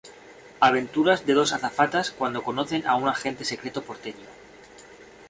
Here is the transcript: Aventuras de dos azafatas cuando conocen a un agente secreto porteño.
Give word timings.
Aventuras 0.59 1.27
de 1.27 1.35
dos 1.35 1.53
azafatas 1.53 2.09
cuando 2.09 2.41
conocen 2.41 2.87
a 2.87 2.95
un 3.01 3.07
agente 3.07 3.43
secreto 3.51 3.79
porteño. 3.85 4.27